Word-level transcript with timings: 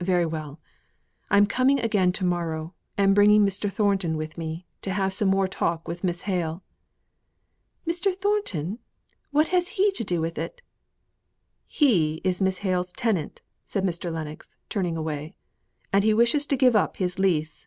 "Very 0.00 0.24
well. 0.24 0.60
I'm 1.28 1.44
coming 1.44 1.80
again 1.80 2.12
to 2.12 2.24
morrow, 2.24 2.74
and 2.96 3.16
bringing 3.16 3.44
Mr. 3.44 3.68
Thornton 3.68 4.16
with 4.16 4.38
me, 4.38 4.64
to 4.82 4.92
have 4.92 5.12
some 5.12 5.26
more 5.26 5.48
talk 5.48 5.88
with 5.88 6.04
Miss 6.04 6.20
Hale." 6.20 6.62
"Mr. 7.84 8.14
Thornton! 8.14 8.78
What 9.32 9.48
has 9.48 9.70
he 9.70 9.90
to 9.90 10.04
do 10.04 10.20
with 10.20 10.38
it?" 10.38 10.62
"He 11.66 12.20
is 12.22 12.40
Miss 12.40 12.58
Hale's 12.58 12.92
tenant," 12.92 13.42
said 13.64 13.82
Mr. 13.82 14.08
Lennox, 14.12 14.56
turning 14.68 14.96
away. 14.96 15.34
"And 15.92 16.04
he 16.04 16.14
wishes 16.14 16.46
to 16.46 16.56
give 16.56 16.76
up 16.76 16.98
his 16.98 17.18
lease." 17.18 17.66